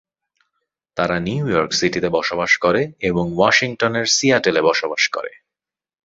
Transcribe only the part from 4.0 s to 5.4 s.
সিয়াটেলে বসবাস করে।